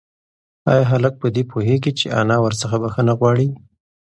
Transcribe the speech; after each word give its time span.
ایا 0.71 0.83
هلک 0.91 1.13
په 1.21 1.27
دې 1.35 1.43
پوهېږي 1.51 1.91
چې 1.99 2.05
انا 2.19 2.37
ورڅخه 2.41 2.77
بښنه 2.83 3.13
غواړي؟ 3.19 3.47